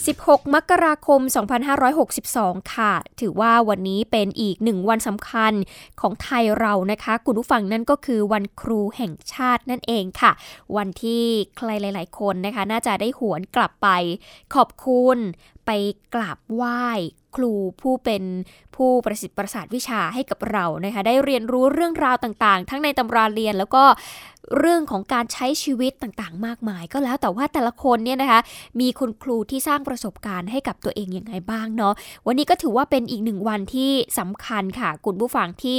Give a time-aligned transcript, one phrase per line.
[0.08, 1.22] 16 มกราคม
[1.98, 5.54] 2562 ค่ะ ถือว่าวันนี้เป็นอีกหนึ่งวันสำคัญ
[6.02, 10.32] ของไทยเรานะคะ คุณผู้ฟังนั่นก็คือวันครูแห่งชาตินั่นเองค่ะ
[10.78, 11.24] วันที่
[11.58, 13.88] ใครหลาย ๆ คนนะคะ น่าจะได้หวนกลับไป
[14.56, 15.18] ขอบคุณ
[15.66, 15.72] ไป
[16.14, 16.86] กราบไหว้
[17.36, 18.24] ครูผู้เป็น
[18.76, 23.84] ผู้ประสิทธิ์ประสาทวิชาให้กับเรานะคะ ได้เรียนรู้เรื่องราวต่างๆ ทั้งในตำราเรียนแล้วก็
[24.58, 28.40] เรื่องของการใช้ชีวิตต่างๆ มากมาย ก็แล้วแต่ว่าแต่ละคนเนี่ยนะคะ
[28.80, 31.94] มีคุณครูที่สร้างประสบการณ์ให้กับตัวเองอย่างไรบ้างเนาะ
[32.28, 35.78] วันนี้ก็ถือว่าเป็นอีกหนึ่งวันที่สำคัญค่ะ คุณผู้ฟังที่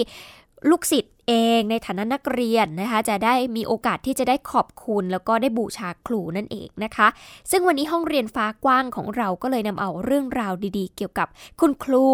[0.70, 7.08] ลูกศิษย์ เองในฐานะนักเรียนนะคะจะได้มีโอกาสที่จะได้ขอบคุณ แล้วก็ได้บูชาครูนั่นเองนะคะ
[7.50, 11.28] ซึ่งวันนี้ห้องเรียนฟ้ากว้างของเราก็เลยนำเอาเรื่องราวดีๆ เกี่ยวกับ
[11.60, 12.04] คุณครู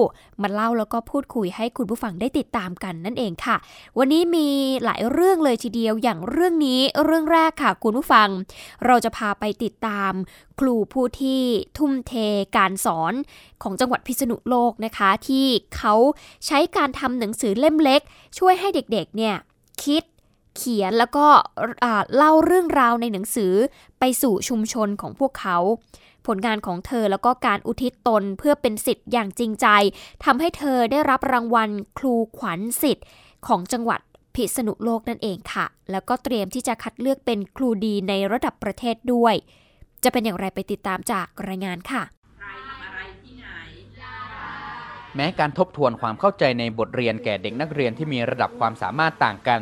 [0.43, 3.57] มาเล่าแล้วก็พูดคุยให้คุณผู้ฟังได้ติดตามกันนั่นเองค่ะ
[3.99, 4.49] วันนี้มี
[4.85, 8.29] หลายเรื่องเลยทีเดียวอย่างเรื่องนี้เรื่องแรกค่ะคุณผู้ฟัง
[8.87, 10.13] เราจะพาไปติดตาม
[10.61, 11.43] ครูผู้ที่
[11.79, 12.13] ทุ่มเท
[12.57, 13.15] การสอน
[13.63, 15.95] ของจังหวัดพิษณุโลกนะคะ ที่เขา
[16.47, 18.01] ใช้การทำหนังสือเล่มเล็ก
[18.39, 19.35] ช่วยให้เด็กๆเนี่ย
[19.85, 20.03] คิด
[20.57, 21.27] เขียนแล้วก็
[22.17, 23.53] เล่าเรื่องราวในหนังสือ
[23.99, 25.59] ไปสู่ชุมชนของพวกเขา
[26.27, 29.67] ผลงานของเธอแล้วก็การอุทิศตนเพื่อเป็นสิทธิ์อย่างจริงใจ
[30.25, 33.07] ทำให้เธอได้รับรางวัลครูขวัญสิทธิ์
[33.47, 34.01] ของจังหวัด
[34.35, 39.35] พิษณุโลกนั่นเองค่ะ แล้วก็เตรียมที่จะคัดเลือกเป็นครูดีในระดับประเทศด้วย
[40.05, 42.03] จะเป็นอย่างไรไปติดตามจากรายงานค่ะ
[45.17, 49.61] แม้การทบทวนความเข้าใจในบทเรียนแก่เด็กนักเรียนที่มีระดับความสามารถต่างกัน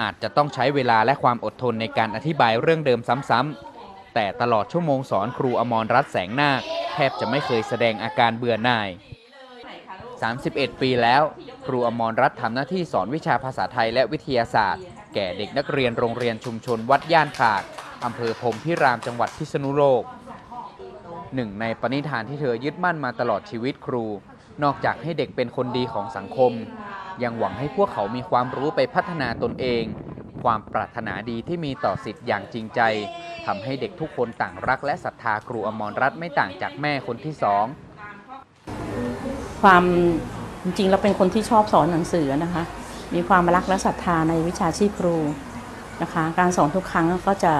[0.00, 6.60] อาจจะต้องใช้เวลาและความอดทนในการอธิบายเรื่องเดิมซ้ำๆแต่ตลอดชั่วโมงสอนครูอมรรัตน์แสงนาค
[6.94, 8.88] แทบจะไม่เคยแสดงอาการเบื่อหน่าย
[10.20, 11.22] 31 ปีแล้ว
[11.66, 14.82] ครูอมรรัตน์ทำหน้าที่สอนวิชาภาษาไทยและวิทยาศาสตร์
[15.14, 17.62] แก่เด็กนักเรียนโรงเรียนชุมชนวัดย่านขาก
[18.04, 20.02] อำเภอพรมพิรามจังหวัดพิษณุโลก
[21.34, 24.04] หนึ่งในปณิธานที่เธอยึดมั่นมาตลอดชีวิตครู
[24.62, 26.52] นอกจากให้เด็กเป็นคนดีของสังคม
[27.22, 29.84] ยังหวังให้พวกเขามีความรู้ไปพัฒนาตนเอง
[30.42, 32.80] ความปรารถนาดีที่มีต่อสิทธิ์อย่างจริงใจ
[33.46, 37.64] ทำให้เด็กทุกคนต่างรักและศรัทธาครูอมรรัตน์ไม่ต่างจากแม่คนที่สอง
[39.62, 39.84] ความ
[40.64, 42.62] จริงๆเราเป็นคนที่ชอบสอนหนังสือนะคะ
[43.14, 45.16] มีความรักและศรัทธาในวิชาชีพครู
[46.02, 47.52] นะคะ การสอนทุกครั้งก็จะ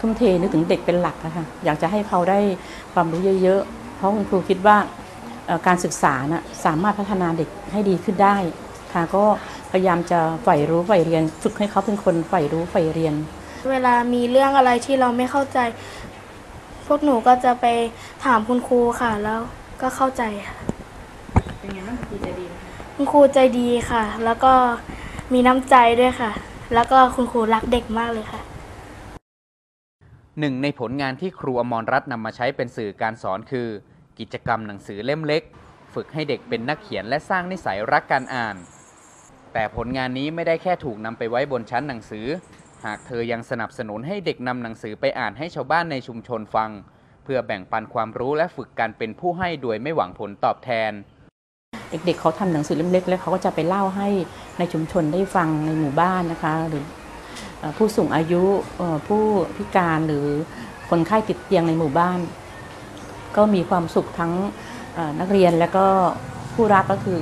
[0.00, 2.38] ทุ่มเทนึกถึงเด็กเป็นหลักนะคะอยากจะให้เขาได้
[2.92, 4.76] ความรู้เยอะๆ เพราะคุณครูคิดว่า
[5.66, 8.36] การศึกษานะสามารถพัฒนาเด็กให้ดีขึ้นได้
[8.92, 9.24] ค่ะก็
[9.70, 13.14] พยายามจะใฝ่รู้ใฝ่เรียน ฝึกให้เขาเป็นคนใฝ่รู้ใฝ่เรียน
[13.70, 15.58] เวลามีเรื่องอะไรที่เราไม่เข้าใจ
[16.86, 17.66] พวกหนูก็จะไป
[18.24, 19.40] ถามคุณครูค่ะ แล้ว
[19.82, 20.56] ก็เข้าใจค่ะ
[21.58, 22.54] เป็นไงบ้างครูใจดีไหม
[22.94, 24.52] คุณครูใจดีค่ะ แล้วก็
[25.32, 26.30] มีน้ำใจด้วยค่ะ
[26.74, 28.40] แล้วก็คุณครูรักเด็กมากเลยค่ะ
[30.40, 33.68] หนึ่งในผลงานที่ครูอมรรัตน์นำมาใช้เป็นสื่อการสอนคือ
[34.18, 35.42] กิจกรรมหนังสือเล่มเล็ก
[35.94, 38.56] ฝึกให้เด็กเป็นนักเขียนและสร้างนิสัยรักการอ่าน
[39.52, 42.26] แต่ผลงานนี้ไม่ได้แค่ถูกนำไปไว้บนชั้นหนังสือ
[42.84, 46.70] หากเธอยังสนับสนุนให้เด็กนำหนังสือไปอ่านให้ชาวบ้านในชุมชนฟัง
[47.24, 50.92] เพื่อแบ่งปันความรู้และฝึกการเป็นผู้ให้โดยไม่หวังผลตอบแทน
[51.90, 54.08] เด็กๆเขาทำหนังสือเล่มเล็กแล้วเขาก็จะไปเล่าให้
[54.58, 56.84] ในชุมชนได้ฟังในหมู่บ้านนะคะ หรือ
[57.76, 58.42] ผู้สูงอายุ
[59.08, 59.22] ผู้
[59.56, 60.26] พิการหรือ
[60.90, 62.18] คนไข้ติดเตียงในหมู่บ้าน
[63.36, 64.32] ก็มีความสุขทั้ง
[65.20, 65.86] นักเรียนและก็
[66.54, 67.20] ผู้รับก็คือ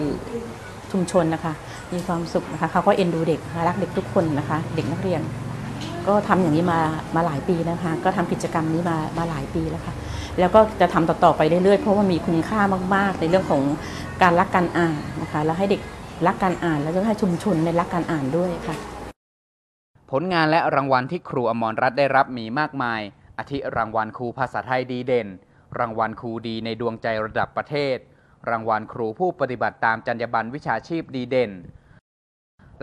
[0.92, 1.52] ชุมชนนะคะ
[1.92, 5.20] มีความสุขนะคะเขาก็เอ็นดูเด็กรักเด็กทุกคนนะคะ เด็กนักเรียน
[6.06, 6.80] ก็ทำอย่างนี้มา
[7.16, 9.94] มาหลายปีนะคะ ก็ทำกิจกรรมนี้มามาหลายปีแล้วค่ะ
[10.40, 12.60] แล้วก็จะทำต่อๆไปเรื่อยๆ เพราะว่ามีคุณค่า
[12.94, 13.62] มาก ๆ ในเรื่องของ
[14.22, 15.80] การรักการอ่านนะคะ แล้วให้เด็ก
[16.26, 18.76] รักการอ่าน แล้วก็ให้ชุมชนในรักการอ่านด้วยค่ะ
[20.10, 23.00] ผลงานและรางวัลที่ครูอมรรัตน์ได้รับมีมากมาย
[23.38, 25.28] อาทิรางวัลครูภาษาไทยดีเด่น
[25.78, 27.96] รางวัลครูดีในดวงใจระดับประเทศ
[28.50, 31.52] รางวัลครูผู้ปฏิบัติตามจรรยาบรรณวิชาชีพดีเด่น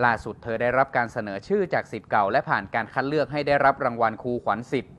[0.04, 4.92] ล่าสุดเธอได้รับการเสนอชื่อจากสิทธิ์เก่าและผ่านการคัดเลือกให้ได้รับรางวัลครูขวัญสิทธิ์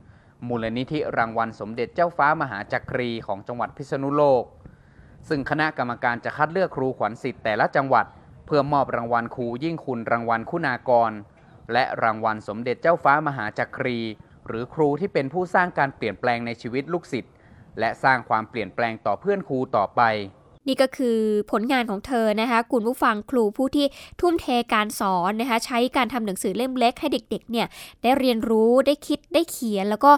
[0.48, 4.44] มูลนิธิรางวัลสมเด็จเจ้าฟ้ามหาจักรีของจังหวัดพิษณุโลก
[5.30, 8.06] ซึ่งคณะกรรมการจะคัดเลือกครูขวัญสิทธิ์แต่ละจังหวัด
[8.46, 11.12] เพื่อมอบรางวัลครูยิ่งคุณรางวัลคุณากร
[11.74, 14.00] และรางวัลสมเด็จเจ้าฟ้ามหาจักรี
[14.48, 17.34] หรือครูที่เป็นผู้สร้างการเปลี่ยนแปลงในชีวิตลูกศิษย์
[17.80, 20.02] และสร้างความเปลี่ยนแปลงต่อเพื่อนครูต่อไป
[20.68, 21.18] นี่ก็คือ
[21.52, 23.86] ผลงานของเธอนะคะคุณผู้ฟังครูผู้ที่
[24.22, 27.68] ทุ่มเทการสอนนะคะใช้การทำหนังสือเล่มเล็กให้เด็กๆเนี่ย
[28.02, 30.12] ได้เรียนรู้ได้คิดได้เขียน แล้วก็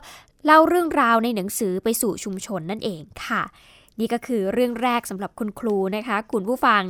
[0.46, 3.44] เล่าเรื่องราวในหนังสือไปสู่ชุมชนนั่นเองค่ะ
[4.00, 6.84] นี่ก็คือเรื่องแรกสำหรับคุณครูนะคะคุณผู้ฟัง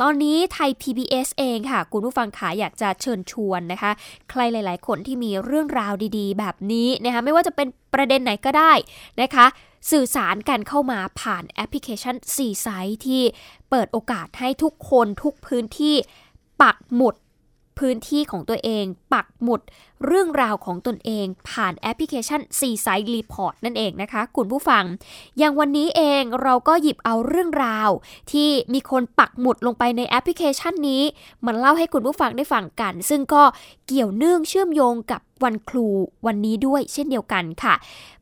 [0.00, 3.90] ตอนนี้ไทย PBS เองค่ะ คุณผู้ฟังขาอยากจะเชิญชวนนะคะ
[4.30, 8.72] ใครหลาย ๆ คนที่มีเรื่องราวดี ๆ แบบนี้นะคะ ไม่ว่าจะเป็นประเด็นไหนก็ได้
[9.22, 9.46] นะคะ
[9.90, 13.22] สื่อสารกันเข้ามาผ่านแอปพลิเคชัน C-Site ที่
[13.70, 15.94] เปิดโอกาสให้ทุกคนทุกพื้นที่
[16.62, 17.14] ปักหมุด
[17.80, 19.60] พื้นที่ของตัวเอง ปักหมุด
[20.06, 24.84] เรื่องราวของตนเอง ผ่านแอปพลิเคชัน C-Site Report นั่นเองนะคะคุณผู้ฟัง
[25.38, 27.90] อย่างวันนี้เองเราก็หยิบเอาเรื่องราว
[28.32, 31.02] ที่มีคนปักหมุดลงไปในแอปพลิเคชันนี้
[31.46, 33.42] มันเล่าให้คุณผู้ฟังได้ฟังกัน ซึ่งก็
[33.86, 35.88] เกี่ยวเนื่องเชื่อมโยงกับวันครู
[36.26, 37.74] วันนี้ด้วยเช่นเดียวกันค่ะ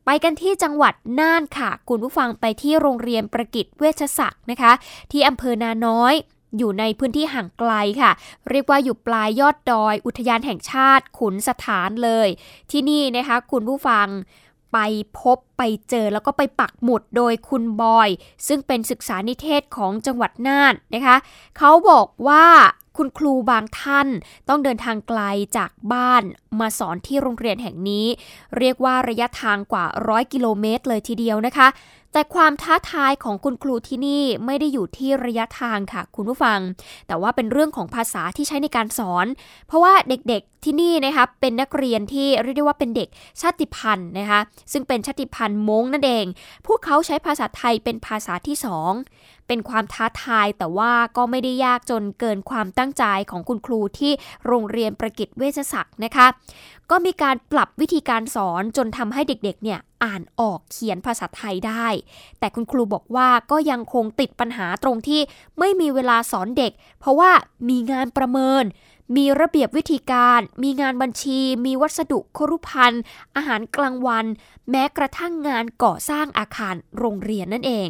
[0.04, 4.72] ไปกันที่จังหวัดน่านค่ะ คุณผู้ฟังไปที่โรงเรียนประกิตเวชศักดิ์นะคะ
[5.10, 6.14] ที่อำเภอนาน้อย
[6.56, 7.72] อยู่ในพื้นที่ห่างไกล
[8.02, 8.12] ค่ะ
[8.50, 12.28] เรียกว่าอยู่ปลายยอดดอย อุทยานแห่งชาติขุนสถานเลย
[12.70, 14.06] ที่นี่นะคะ คุณผู้ฟัง
[14.72, 14.78] ไป
[15.20, 18.08] พบ ไปเจอแล้วก็ไปปักหมุดโดยคุณบอย
[18.48, 21.16] ซึ่งเป็นศึกษานิเทศของจังหวัดน่านนะคะ
[21.58, 22.46] เขาบอกว่า
[22.96, 24.08] คุณครูบางท่าน
[24.48, 25.20] ต้องเดินทางไกล
[25.56, 26.22] จากบ้าน
[26.60, 28.06] มาสอนที่โรงเรียนแห่งนี้
[28.58, 31.68] เรียกว่าระยะทางกว่าร้อยกิโลเมตรเลยทีเดียวนะคะ
[32.12, 36.58] แต่ความท้าทายของคุณครูที่นี่ไม่ได้อยู่ที่ระยะทางค่ะ คุณผู้ฟัง
[37.06, 39.26] แต่ว่าเป็นเรื่องของภาษาที่ใช้ในการสอน
[39.66, 43.08] เพราะว่าเด็กๆที่นี่นะคะเป็นนักเรียนที่เรียกได้ว่าเป็นเด็ก
[43.40, 44.40] ชาติพันธุ์นะคะ
[44.72, 46.26] ซึ่งเป็นชาติพันธุ์ม้งนั่นเอง
[46.66, 48.92] พวกเขาใช้ภาษาไทยเป็นภาษาที่สอง
[49.46, 54.12] เป็นความท้าทายแต่ว่าก็ไม่ได้ยากจนเกินความตั้งใจของคุณครูที่
[54.46, 56.26] โรงเรียนประกิตเวชศักดิ์นะคะ
[56.90, 61.86] ก็มีการปรับวิธีการสอนจนทำให้เด็กๆ เนี่ยอ่านออกเขียนภาษาไทยได้
[62.38, 65.20] แต่คุณครูบอกว่าก็ยังคงติดปัญหาตรงที่
[65.58, 67.30] ไม่มีเวลาสอนเด็ก เพราะว่า
[67.68, 68.64] มีงานประเมิน
[69.16, 73.02] มีระเบียบวิธีการ มีงานบัญชี มีวัสดุครุภัณฑ์
[73.36, 74.24] อาหารกลางวัน
[74.70, 77.88] แม้กระทั่งงานก่อสร้างอาคารโรงเรียนนั่นเอง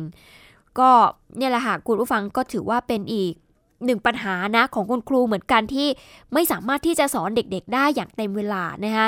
[0.79, 0.91] ก็
[1.37, 3.33] เนี่ยแหละค่ะคุณผู้ฟังก็ถือว่าเป็นอีก
[3.85, 5.89] หนึ่งปัญหานะของคุณครูเหมือนกันที่
[6.33, 9.07] ไม่สามารถที่จะสอนเด็กๆ ได้อย่างเต็มเวลานะคะ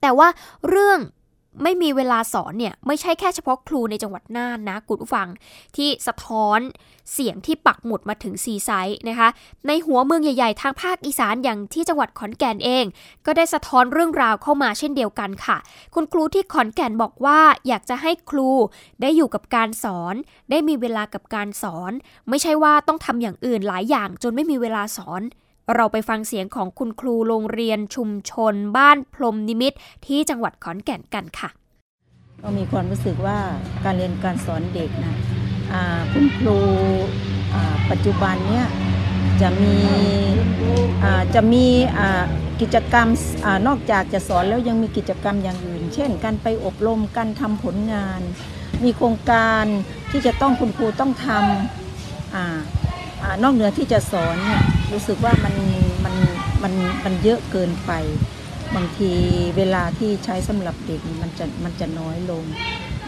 [0.00, 0.28] แต่ว่า
[0.68, 0.98] เรื่อง
[1.62, 5.28] ไม่มีเวลาสอนเนี่ยไม่ใช่แค่เฉพาะครูในจังหวัดน่านนะคุณผู้ฟัง
[5.76, 6.60] ที่สะท้อน
[7.12, 9.28] เสียงที่ปักหมุดมาถึงซีไซต์นะคะ
[9.66, 12.84] ในหัวเมืองใหญ่ ๆ ทางภาคอีสานอย่างที่จังหวัดขอนแก่นเอง
[13.26, 15.56] ก็ได้สะท้อนเรื่องราวเข้ามาเช่นเดียวกันค่ะ
[15.94, 18.50] คุณครูที่ขอนแก่นบอกว่าอยากจะให้ครู
[19.00, 20.14] ได้อยู่กับการสอน
[20.50, 21.92] ได้มีเวลากับการสอน
[22.28, 25.22] ไม่ใช่ว่าต้องทำอย่างอื่นหลายอย่างจนไม่มีเวลาสอน
[25.76, 29.72] เราไปฟังเสียงของคุณครูโรงเรียนชุมชน บ้านพรมนิมิต
[30.06, 31.50] ที่จังหวัดขอนแก่นกันค่ะ
[32.42, 33.38] ก็มีความรู้สึกว่า
[33.84, 35.14] การเรียนการสอนเด็กนะ
[36.12, 36.58] คุณครู
[37.90, 38.66] ปัจจุบันเนี่ย
[39.42, 39.76] จะมี
[41.34, 41.66] จะมี
[42.60, 43.08] กิจกรรม
[43.46, 48.20] อนอกจากจะสอนแล้วยังมีกิจกรรมอย่างอื่น เช่น การไปอบรมการทำผลงาน
[48.84, 49.64] มีโครงการ
[50.10, 52.83] ที่จะต้องคุณครูต้องทำ
[53.24, 54.62] อนอกเหนือที่จะสอนเนี่ย
[54.92, 55.54] รู้สึกว่ามัน
[56.04, 56.14] มัน
[56.62, 56.72] มัน
[57.04, 57.92] มันเยอะเกินไป
[58.74, 59.10] บางที
[59.56, 62.44] เวลาที่ใช้สำหรับเด็กมันจะมันจะน้อยลง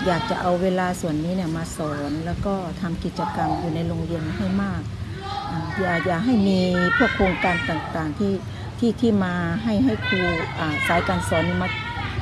[0.06, 4.82] อยากจะเอาเวลาส่วนนี้เนี่ยมาสอนแล้วก็ทำกิจกรรมอยู่ในโรงเรียนให้มาก
[5.80, 6.58] อย่าอย่าให้มี
[6.96, 8.32] พวกโครงการต่างๆที่
[8.78, 10.20] ที่ที่มาให้ให้ครู
[10.88, 11.68] สายการสอนมา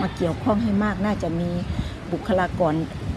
[0.00, 1.50] มาเกี่ยวข้องให้มาก น่าจะมี
[2.12, 2.74] บุคลากร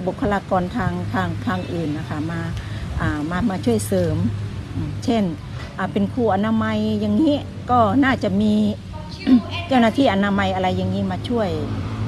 [0.08, 2.42] บุคลากรทางทางทางอื่นนะคะมา
[3.32, 4.16] มามาช่วยเสริม
[5.06, 5.24] เช่น
[5.92, 7.36] เป็นครูอนามัยอย่างนี้
[7.72, 8.54] ก็น่าจะมี
[9.68, 11.50] เจ้าหน้าที่อนามัยอะไรอย่างนี้มาช่วย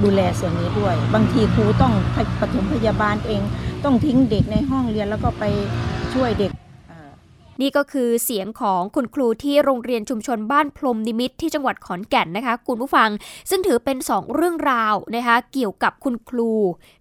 [0.03, 1.93] ดูแลส่วนนี้ด้วย บางทีครูต้อง
[2.39, 3.41] ปฐมพยาบาลเอง
[3.83, 5.43] ต้องทิ้งเด็กในห้องเรียนแล้วก็ไป
[6.13, 6.51] ช่วยเด็ก
[7.61, 13.09] นี่ก็คือเสียงของคุณครูที่โรงเรียนชุมชนบ้านพรมนิมิตที่จังหวัดขอนแก่นนะคะคุณผู้ฟัง
[13.49, 16.51] ซึ่งถือเป็น 2 เรื่องราวนะคะเกี่ยวกับคุณครู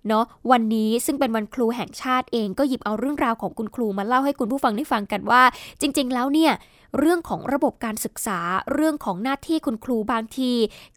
[0.09, 5.43] เนาะวันนี้ซึ่งเป็นวันครูแห่งชาติเองก็หยิบเอาเรื่องราวของคุณครูมาเล่าให้คุณผู้ฟังได้ฟังกันว่า
[5.81, 6.53] จริง ๆ แล้วเนี่ย
[6.99, 8.41] เรื่องของระบบการศึกษา
[8.73, 10.53] เรื่องของหน้าที่คุณครูบางที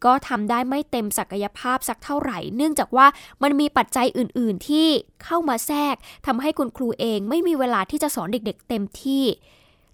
[0.05, 3.07] ก็ทำได้ไม่เต็มศักยภาพสักเท่าไหร่ เนื่องจากว่า
[3.43, 4.87] มันมีปัจจัยอื่น ๆ ที่
[5.23, 5.95] เข้ามาแทรก
[6.25, 9.23] ทำให้คุณครูเองไม่มีเวลาที่จะสอนเด็ก ๆ เต็มที่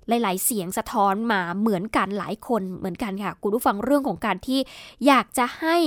[0.08, 4.60] หลาย ๆ เสียงสะท้อนมาเหมือนกันหลายคนเหมือนกันค่ะ คุณผู้ฟังเรื่องของการที่
[5.08, 5.77] อยากจะให้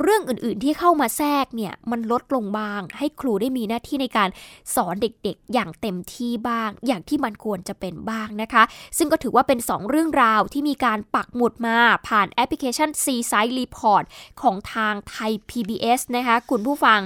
[0.00, 4.28] เรื่องอื่นๆที่เข้ามาแทรกเนี่ยมันลดลงบ้าง ให้ครูได้มีหน้าที่ในการ
[4.74, 8.62] สอนเด็กๆ อย่างเต็มที่บ้าง อย่างที่มันควรจะเป็นบ้างนะคะ
[8.98, 11.76] ซึ่งก็ถือว่าเป็น 2 เรื่องราวที่มีการปักหมุดมา
[12.08, 14.04] ผ่านแอปพลิเคชัน C-Site Report
[14.42, 17.00] ของทางไทย PBS นะคะคุณผู้ฟัง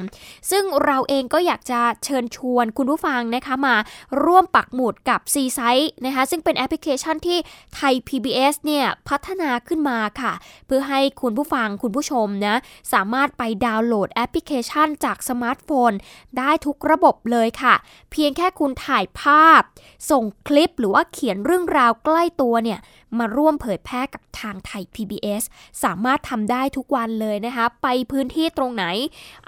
[0.50, 3.76] ซึ่งเราเองก็อยากจะเชิญชวนคุณผู้ฟังนะคะมา
[4.24, 7.38] ร่วมปักหมุดกับ C-Site นะคะซึ่งเป็นแอปพลิเคชันที่
[7.74, 10.32] Thai PBS เนี่ยพัฒนาขึ้นมาค่ะ
[10.66, 12.56] เพื่อให้คุณผู้ฟังคุณผู้ชมนะ
[12.92, 15.92] สามารถไปดาวน์โหลดแอปพลิเคชันจากสมาร์ทโฟน
[16.38, 17.74] ได้ทุกระบบเลยค่ะ
[18.10, 19.62] เพียงแค่คุณถ่ายภาพ
[20.10, 22.78] ส่งคลิปหรือว่าเขียนเรื่องราวใกล้ตัวเนี่ย
[23.18, 25.42] มาร่วมเผยแพร่กับทางไทย PBS
[25.84, 28.84] สามารถทำได้ทุกวันเลยนะคะ ไปพื้นที่ตรงไหน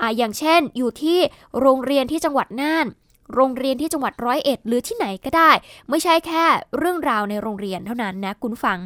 [0.01, 1.19] ออย่างเช่นอยู่ที่
[1.61, 2.87] โรงเรียนที่จังหวัดน่าน
[3.35, 5.51] โรงเรียนที่จังหวัดร้อยเอ็ดหรือที่ไหนก็ได้
[5.89, 6.45] ไม่ใช่แค่
[6.79, 8.79] เรื่องราวในโรงเรียนเท่านั้นนะคุณฟัง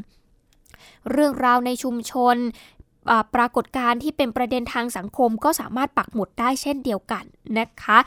[1.12, 2.36] เรื่องราวในชุมชน
[3.34, 7.24] ปรากฏการณ์ที่เป็นประเด็นทางสังคมก็สามารถปักหมุดได้เช่นเดียวกัน
[7.58, 7.98] นะคะ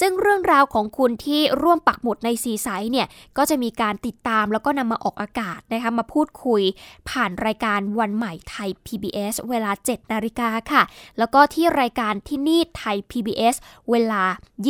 [0.00, 3.06] ซึ่งเรื่องราวของคุณที่ร่วมปักหมุดในซีไซส์เนี่ย
[3.38, 6.62] ก็จะมีการติดตามแล้วก็นำมาออกอากาศนะคะมาพูดคุย
[7.08, 10.82] ผ่านรายการวันใหม่ไทย PBS เวลา 7 นาฬิกาค่ะ
[11.18, 13.54] แล้วก็ที่รายการที่นี่ไทย PBS
[13.90, 14.22] เวลา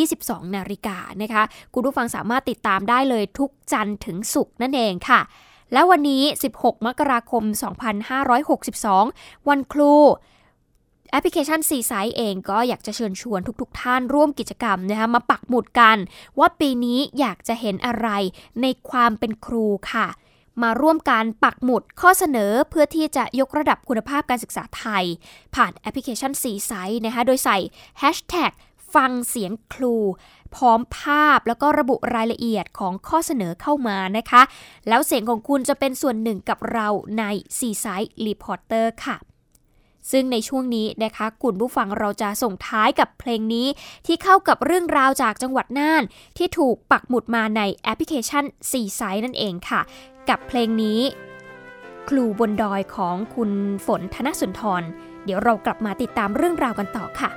[0.05, 1.43] 22 นาฬิกานะคะ
[1.75, 5.21] คุณผู้ฟังสามารถติดตามได้เลยทุกจันทร์ถึงศุกร์นั่นเองค่ะ
[5.73, 6.23] และวันนี้
[6.56, 7.42] 16 มกราคม
[8.66, 9.94] 2562 วันครู
[11.11, 15.96] แอปพลิเคชันซีไซเองก็อยากจะเชิญชวนทุกๆท่านร่วมกิจกรรมนะคะมาปักหมุดกัน
[16.38, 18.08] ว่าปีนี้อยากจะเห็นอะไร
[18.62, 20.06] ในความเป็นครูค่ะ
[20.62, 25.04] มาร่วมการปักหมุดข้อเสนอเพื่อที่จะยกระดับคุณภาพการศึกษาไทย
[25.54, 26.73] ผ่านแอปพลิเคชันซีไซ
[27.06, 27.58] นะคะโดยใส่
[28.02, 28.52] hashtag
[28.95, 29.97] ฟังเสียงครู
[30.55, 34.43] พร้อมภาพแล้วก็ระบุรายละเอียดของข้อเสนอเข้ามานะคะ
[34.88, 36.88] แล้วเสียงของคุณจะเป็นส่วนหนึ่งกับเรา
[37.19, 37.25] ใน
[37.59, 39.16] Seaside Reporter ค่ะ
[40.11, 43.66] ซึ่งในช่วงนี้นะคะคุณผู้ฟังเราจะส่งท้ายกับเพลงนี้
[44.07, 46.02] ที่เข้ากับเรื่องราวจากจังหวัดน่าน
[46.37, 49.81] ที่ถูกปักหมุดมาในแอปพลิเคชัน Seaside นั่นเองค่ะ
[50.28, 51.00] กับเพลงนี้
[52.09, 53.50] ครูบนดอยของคุณ
[53.87, 54.83] ฝนธนสุนทร
[55.25, 57.31] เดี๋ยวเรากลับมาติดตามเรื่องราวกันต่อค่ะ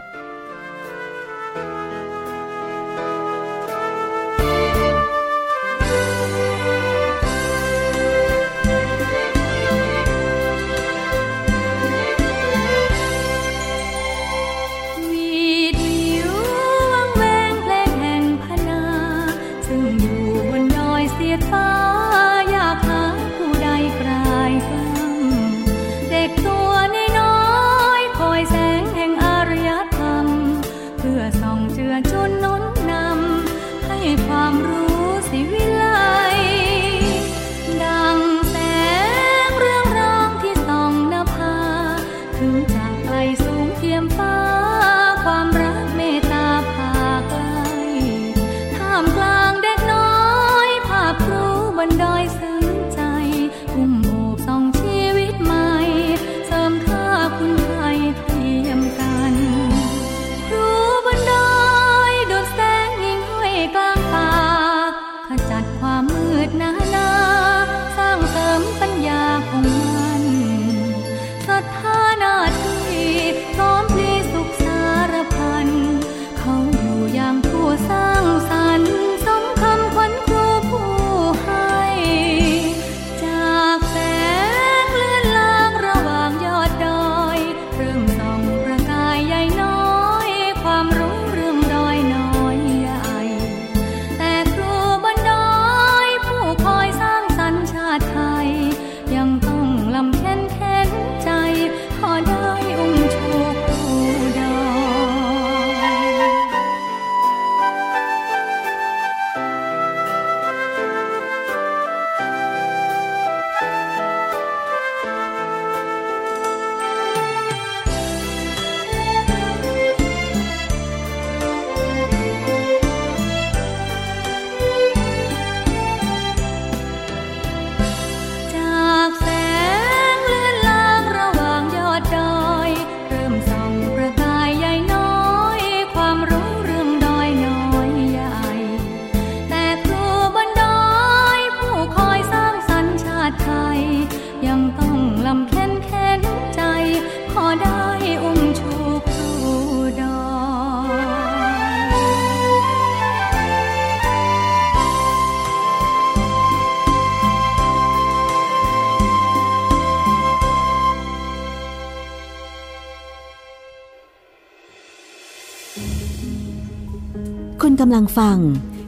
[167.89, 168.37] ำลังฟัง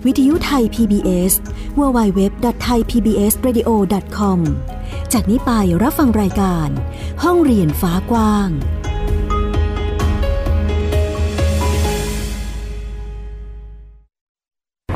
[0.05, 1.33] วิทยุไทย PBS
[1.79, 4.39] www.thaipbsradio.com
[5.13, 5.51] จากนี้ไป
[5.83, 6.69] รับฟังรายการ
[7.23, 8.49] ห้องเรียนฟ้ากว้าง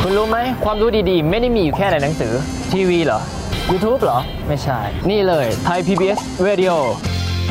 [0.01, 2.33] คุณรู้ไหม ความรู้ดีๆ ไม่ได้มีอยู่แค่ในหนังสือ
[2.71, 3.19] ทีวีเหรอ
[3.69, 6.73] YouTube เหรอ ไม่ใช่ นี่เลยไทย PBS Radio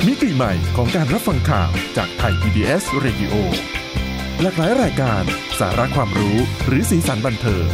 [0.06, 3.32] มิติใหม่ของการรับฟังข่าวจากไทย PBS Radio
[4.42, 5.22] หลากหลายรายการ
[5.60, 6.36] สาระความรู้
[6.66, 7.66] หรือสีสันบันเทิง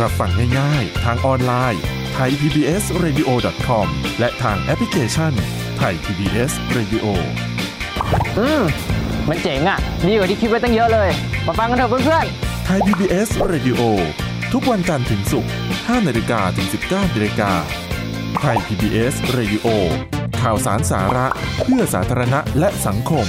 [0.00, 1.82] รับฟังง่ายๆ ทางออนไลน์
[2.14, 3.30] ไทย PBS Radio
[3.68, 3.88] com
[4.18, 5.32] และทางแอปพลิเคชัน
[5.78, 7.06] ไทย PBS Radio
[8.38, 8.62] อืม
[9.28, 11.10] มันเจ๋งอะ่ะ ดีกว่าที่คิดไว้ตั้งเยอะเลย
[11.46, 12.26] มาฟังกันเถอะเพื่อน
[12.64, 13.80] ไทย PBS Radio
[14.52, 17.52] ทุกวันจันทร์ถึงศุกร์5นาฬิกาถึง 19นาฬิกา
[18.40, 19.66] ไทย PBS Radio
[20.42, 21.26] ข่าวสารสาระ
[21.62, 23.28] เพื่อสาธารณะและสังคม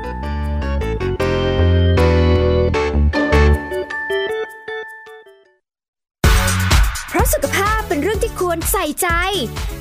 [7.33, 9.07] สุขภาพเป็นเรื่องที่ควรใส่ใจ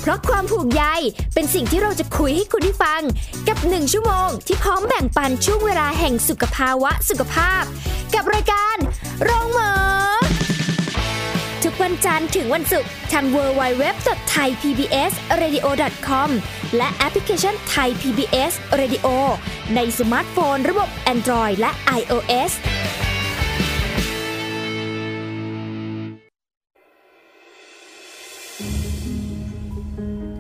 [0.00, 0.84] เพราะความผูกใย
[1.34, 3.02] เป็นสิ่งที่เราจะคุยให้คุณได้ฟัง
[3.48, 7.62] กับหนึ่งชั่วโมงที่พร้อมแบ่งปันช่วงเวลาแห่งสุขภาวะสุขภาพ
[8.14, 8.76] กับรายการ
[9.22, 9.70] โรงหมอ
[11.62, 16.28] ทุกวันจันทร์ถึงวันศุกร์ทาง www.thaipbsradio.com
[16.76, 19.06] และแอปพลิเคชัน Thai PBS Radio
[19.74, 22.52] ในสมาร์ทโฟนระบบ Android และ iOS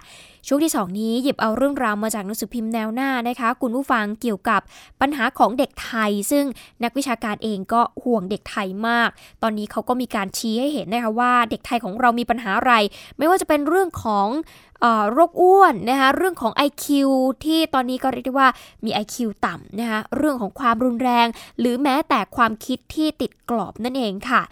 [0.46, 4.60] ช่วงที่ 2 นี้หยิบเอาเรื่องราวมาจากหนังสือพิมพ์แนวหน้านะคะ คุณผู้ฟังเกี่ยวกับ
[5.00, 6.44] ปัญหาของเด็กไทย ซึ่ง
[6.84, 9.08] นักวิชาการเองก็ห่วงเด็กไทยมาก
[9.42, 12.74] ตอนนี้เขาก็มีการชี้ให้เห็นนะคะว่าเด็กไทยของเรามีปัญหาอะไร
[13.18, 14.26] ไม่ว่าจะเป็นเรื่องของ
[15.12, 16.86] โรคอ้วนนะคะเรื่องของ IQ
[17.44, 18.48] ที่ตอนนี้ก็เรียกได้ว่า
[18.84, 21.26] มี IQ ต่ำนะคะเรื่องของความรุนแรง
[21.58, 24.42] หรือแม้แต่ความคิดที่ติดกรอบนั่นเองค่ะ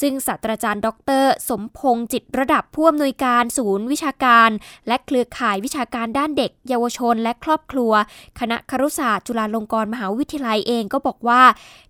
[0.00, 0.88] ซึ่งศาสตราจารย์ ด
[1.22, 4.50] ร สมพงษ์จิตระดับผู้อำนวยการศูนย์วิชาการ
[4.88, 7.92] และเครือข่ายวิชาการด้านเด็ก เยาวชน และครอบครัว
[8.40, 11.42] คณะครุศาสตร์จุฬาลงกรณ์มหาวิทยาลัยเองก็บอกว่า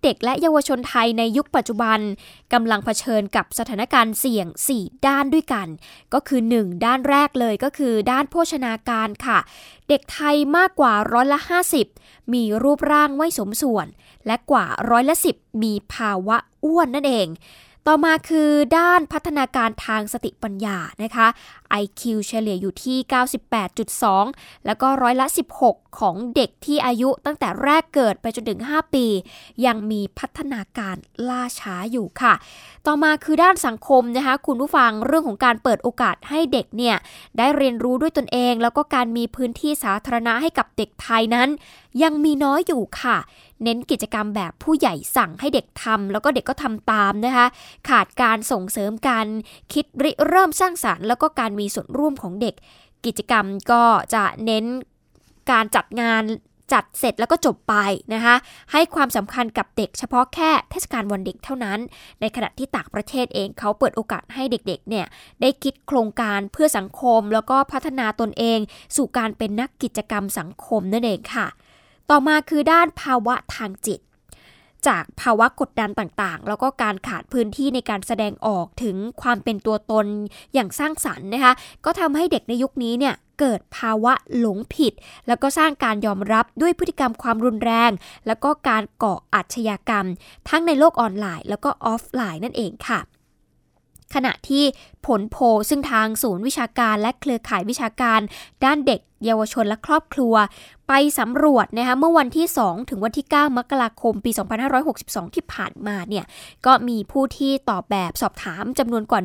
[0.03, 1.99] เด็กและเยาวชนไทยในยุคปัจจุบัน
[2.53, 5.67] กำลังเผชิญกับสถานการณ์เสี่ยง 4 ด้านด้วยกัน
[6.13, 9.39] ก็คือ 1 ด้านแรกเลยก็คือ ด้านโภชนาการค่ะ
[9.89, 11.39] เด็กไทยมากกว่าร้อยละ
[11.85, 13.87] 50 มีรูปร่างไม่สมส่วน
[14.27, 17.29] และกว่าร้อยละ 10 มีภาวะอ้วนนั่นเอง
[17.87, 21.27] ต่อมาคือด้านพัฒนาการทางสติปัญญานะคะ
[21.81, 22.97] IQ เฉลี่ยอยู่ที่
[24.21, 25.27] 98.2 แล้วก็ร้อยละ
[25.61, 29.05] 16 ของเด็กที่อายุตั้งแต่แรกเกิดไปจนถึง 5 ปี
[29.65, 30.95] ยังมีพัฒนาการ
[31.29, 32.33] ล่าช้าอยู่ค่ะ
[32.85, 36.95] ต่อมาคือด้านสังคมนะคะ คุณผู้ฟังเรื่องของการเปิดโอกาสให้เด็กเนี่ย
[37.37, 41.49] ได้เรียนรู้ด้วยตนเอง แล้วก็การมีพื้นที่สาธารณะให้กับเด็กไทยนั้น
[42.03, 43.17] ยังมีน้อยอยู่ค่ะ
[43.63, 47.47] เน้นกิจกรรมแบบผู้ใหญ่สั่งให้เด็กทำแล้วก็เด็กก็ทำตามนะคะ
[47.89, 49.27] ขาดการส่งเสริมการ
[49.73, 52.55] คิดริเริ่มสร้างสารรค์ แล้วก็การมีส่วนร่วมของเด็ก
[53.05, 54.65] กิจกรรมก็จะเน้น
[55.51, 56.23] การจัดงาน
[56.73, 57.75] จัดเสร็จแล้วก็จบไป
[58.13, 58.35] นะคะ
[58.71, 61.79] ให้ความสำคัญกับเด็กเฉพาะแค่เทศกาลวันเด็กเท่านั้น
[62.21, 65.05] ในขณะที่ต่างประเทศเองเขาเปิดโอกาสให้เด็กๆเนี่ย
[65.41, 68.59] ได้คิดโครงการเพื่อสังคม แล้วก็พัฒนาตนเอง
[68.95, 71.47] สู่การเป็นนักกิจกรรมสังคมนั่นเองค่ะ
[72.09, 73.99] ต่อมาคือด้านภาวะทางจิต
[74.87, 80.05] จากภาวะกดดันต่างๆ แล้วก็การขาดพื้นที่ในการแสดงออกถึงความเป็นตัวตน
[80.53, 81.53] อย่างสร้างสรรค์นะคะ
[81.85, 84.93] ก็ทำให้เด็กในยุคนี้เนี่ยเกิดภาวะหลงผิด
[85.27, 87.91] แล้วก็สร้างการยอมรับด้วยพฤติกรรมความรุนแรง
[88.27, 90.05] แล้วก็การก่ออาชญากรรม
[90.49, 92.99] ทั้งในโลกออนไลน์ แล้วก็ออฟไลน์นั่นเองค่ะ
[94.13, 94.63] ขณะที่
[95.05, 98.19] ผลโพลซึ่งทางศูนย์วิชาการและเครือข่ายวิชาการ
[98.65, 100.35] ด้านเด็ก เยาวชนและครอบครัว
[100.87, 104.31] ไปสำรวจนะคะเมื่อวันที่ 2 ถึงวันที่ 9 มกราคมปี
[104.83, 106.25] 2562 ที่ผ่านมาเนี่ย
[106.65, 109.19] ก็มีผู้ที่ตอบแบบสอบถามจำนวนกว่า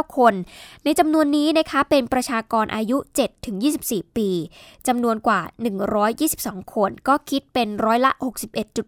[0.00, 0.34] 199 คน
[0.84, 4.30] ในจำนวนนี้นะคะเป็นประชากรอายุ 7 ถึง 24 ปี
[4.88, 5.40] จำนวนกว่า
[6.06, 8.12] 122 คน ก็คิดเป็นร้อยละ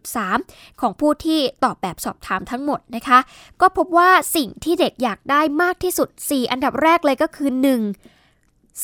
[0.01, 3.19] 61.3 ของผู้ที่ตอบแบบสอบถามทั้งหมดนะคะ
[3.61, 8.16] ก็พบว่าสิ่งที่เด็กอยากได้มากที่สุด 4 อันดับแรกเลยก็คือ 1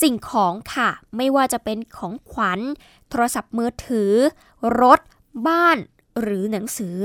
[0.01, 2.59] สิ่งของค่ะ ไม่ว่าจะเป็นของขวัญ
[3.09, 4.13] โทรศัพท์มือถือ
[4.81, 4.99] รถ
[5.47, 5.77] บ้าน
[6.21, 6.99] หรือหนังสือ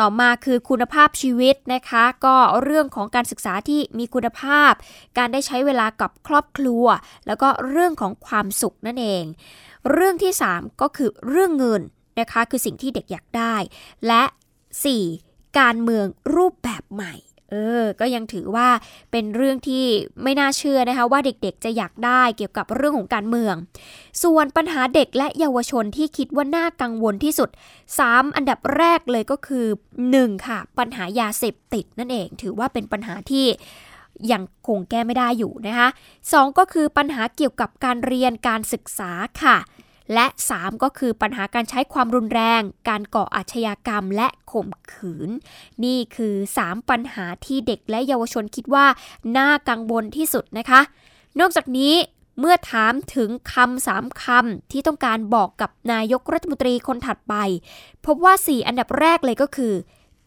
[0.00, 4.72] ต่อมาคือคุณภาพชีวิตนะคะ ก็เรื่องของการศึกษาที่มีคุณภาพ
[5.18, 6.84] การได้ใช้เวลากับครอบครัว
[7.26, 9.24] แล้วก็เรื่องของความสุขนั่นเอง
[9.92, 11.82] เรื่องที่ 3 ก็คือเรื่องเงิน
[12.20, 13.54] นะคะ คือสิ่งที่เด็กอยากได้
[14.06, 14.22] และ
[14.92, 15.58] 4.
[15.58, 17.14] การเมืองรูปแบบใหม่
[17.52, 18.68] เออ ก็ยังถือว่า
[19.12, 19.84] เป็นเรื่องที่
[20.22, 23.54] ไม่น่าเชื่อนะคะว่าเด็กๆจะอยากได้เกี่ยวกับเรื่องของการเมือง
[24.22, 27.48] ส่วนปัญหาเด็กและเยาวชนที่คิดว่าน่ากังวลที่สุด
[27.92, 29.66] 3 อันดับแรกเลยก็คือ
[30.06, 30.46] 1.
[30.46, 33.46] ค่ะ ปัญหายาเสพติดนั่นเอง ถือว่าเป็นปัญหาที่
[34.32, 35.88] ยังคงแก้ไม่ได้อยู่นะคะ
[36.22, 39.10] 2 ก็คือปัญหาเกี่ยวกับการเรียนการศึกษา
[39.42, 39.56] ค่ะ
[40.14, 45.30] และ 3 ก็คือปัญหาการใช้ความรุนแรง การก่ออาชญากรรมและข่มขืน
[45.84, 48.86] นี่คือ 3 ปัญหาที่เด็กและเยาวชนคิดว่า
[49.36, 50.80] น่ากังวลที่สุดนะคะ
[51.40, 51.94] นอกจากนี้
[52.40, 57.34] เมื่อถามถึงคำสามคำที่ต้องการบอกกับนายกรัฐมนตรีคนถัดไป
[58.06, 59.74] พบว่า 4 อันดับแรกเลยก็คือ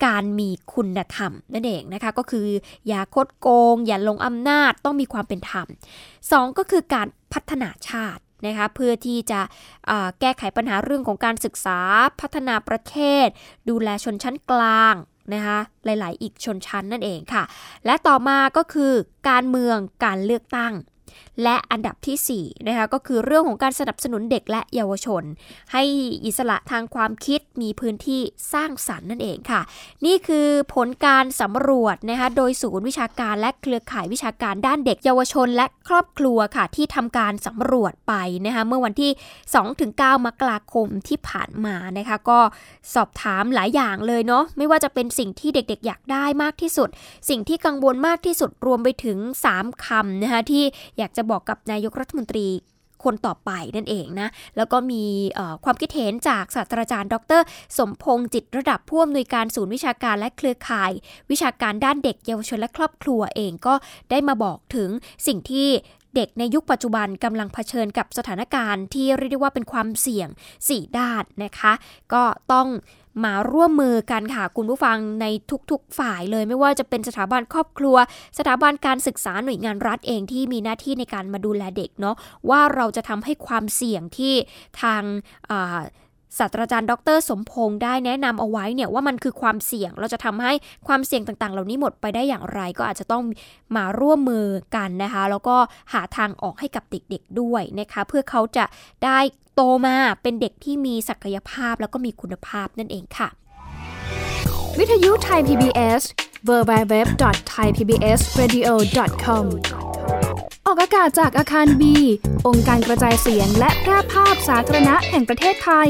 [0.05, 2.47] การมีคุณธรรมนั่นเองนะคะก็คือ
[2.87, 5.67] อย่าคดโกง อย่าลงอำนาจต้องมีความเป็นธรรม
[6.11, 9.41] 2 ก็คือการพัฒนาชาติ นะคะเพื่อที่จะ
[10.19, 11.79] แก้ไขปัญหาเรื่องของการศึกษา
[12.21, 13.27] พัฒนาประเทศ
[13.69, 14.95] ดูแลชนชั้นกลาง
[15.33, 17.43] นะคะหลาย ๆ อีกชนชั้นนั่นเองค่ะ
[17.85, 18.93] และต่อมาก็คือ
[19.29, 20.73] การเมืองการเลือกตั้ง
[21.43, 25.23] และอันดับที่4นะคะก็คือเรื่องของการสนับสนุนเด็กและเยาวชน
[25.73, 25.83] ให้
[26.25, 28.21] อิสระทางความคิดมีพื้นที่
[28.53, 29.61] สร้างสรรค์นั่นเองค่ะ
[30.05, 38.13] นี่คือผลการสำรวจนะคะโดยศูนย์วิชาการและเครือข่ายวิชาการด้านเด็กเยาวชน และครอบครัวค่ะที่ทำการสำรวจไป
[38.45, 39.11] นะคะเมื่อวันที่
[39.69, 42.39] 2-9 มกราคมที่ผ่านมานะคะก็
[42.93, 46.89] สอบถามหลายอย่างเลยเนาะไม่ว่าจะเป็นสิ่งที่เด็กๆ อยากได้มากที่สุด
[47.29, 49.17] สิ่งที่กังวลมากที่สุดรวมไปถึง
[49.51, 50.63] 3คำนะคะที่
[50.97, 52.47] อยากจะบอกกับนายกรัฐมนตรี
[53.03, 55.03] คนต่อไปนั่นเองนะ แล้วก็มี
[55.63, 57.41] ความคิดเห็นจากศาสตราจารย์ ดร
[57.77, 60.91] สมพงษ์จิตระดับผู้อำนวยการศูนย์วิชาการและเครือข่าย
[61.31, 63.73] วิชาการด้านเด็กเยาวชนและครอบครัวเองก็
[64.11, 64.89] ได้มาบอกถึง
[65.27, 65.69] สิ่งที่
[66.15, 70.29] เด็กในยุคปัจจุบันกำลังเผชิญกับสถานการณ์ที่เรียกได้ว่าเป็นความเสี่ยง
[70.63, 71.73] 4 ด้านนะคะ
[72.13, 72.23] ก็
[72.53, 72.67] ต้อง
[73.25, 75.25] มาร่วมมือกันค่ะคุณผู้ฟังใน
[75.71, 77.95] ทุกๆฝ่ายเลยไม่ว่าจะเป็นสถาบันครอบครัว
[78.37, 82.15] สถาบันการศึกษาหน่วยงานรัฐเองที่มีหน้าที่ในการมาดูแลเด็กเนาะ
[82.49, 84.33] ว่าเราจะทำให้ความเสี่ยงที่
[84.81, 85.03] ทาง
[86.39, 90.53] ศาสตราจารย์ดร สมพงษ์ได้แนะนำเอาไว้เนี่ยว่ามันคือความเสี่ยงเราจะทำให้
[90.87, 93.23] ความเสี่ยงต่างๆ เหล่านี้หมดไปได้อย่างไร ก็อาจจะต้อง
[93.75, 94.45] มาร่วมมือ
[94.75, 95.57] กันนะคะ แล้วก็
[95.93, 98.65] หาทางออกให้กับเด็กๆด้วยนะคะ เพื่อเขาจะ
[99.05, 99.19] ได้
[99.55, 103.27] โตมาเป็นเด็กที่มีศักยภาพแล้วก็มีคุณภาพนั่นเองค่ะ
[104.79, 106.01] วิทยุไทย PBS
[106.47, 109.45] www.thaipbsradio.com
[110.75, 111.95] ออกอากาศจากอาคารบี
[112.47, 115.89] องค์การกระจายเสียงและแพร่ภาพสาธารณะแห่งประเทศไทย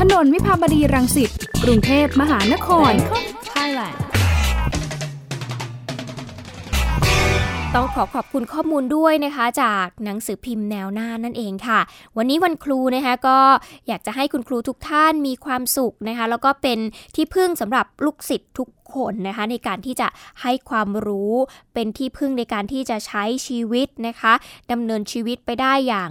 [0.00, 1.30] ถนนวิภาวดีรังสิต
[1.62, 2.92] กรุงเทพมหานคร
[3.54, 4.17] Thailand
[7.74, 11.80] ต้องขอขอบคุณข้อมูลด้วยนะคะ จากหนังสือพิมพ์แนวหน้านั่นเองค่ะ
[12.16, 13.38] วันนี้วันครูนะคะก็
[13.88, 16.78] อยากจะให้คุณครูทุกท่านมีความสุขนะคะ แล้วก็เป็น
[17.14, 20.08] ที่พึ่งสำหรับลูกศิษย์ทุกคนนะคะ ในการที่จะ
[20.42, 21.34] ให้ความรู้
[21.74, 24.32] เป็นที่พึ่งในการที่จะใช้ชีวิตนะคะ
[24.72, 26.10] ดำเนินชีวิตไปได้อย่าง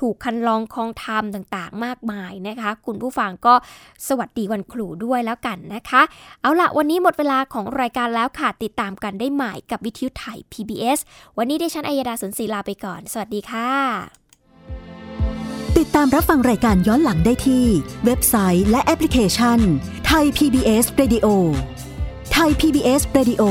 [0.00, 3.54] ถูกคันลองคองธรรมต่างๆ มากมายนะคะ คุณผู้ฟังก็
[4.08, 6.02] สวัสดีวันครูด้วยแล้วกันนะคะ
[6.42, 10.98] เอาละวันนี้หมดเวลาของรายการแล้วค่ะติดตามกันได้ใหม่กับวิทยุไทย PBS
[11.38, 13.70] วันนี้ดิฉันอัยดาสนศรีลาไปก่อน สวัสดีค่ะ
[15.78, 17.66] ติดตามรับฟังรายการย้อนหลังได้ที่
[18.04, 19.58] เว็บไซต์และแอปพลิเคชัน
[20.06, 21.26] ไทย PBS Radio
[22.32, 23.42] ไทย PBS Radio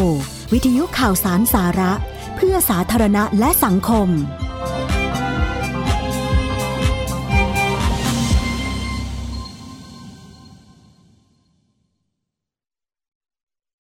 [0.53, 1.93] วิทยุข่าวสารสาระ
[2.35, 4.09] เพื่อสาธารณะและสังคม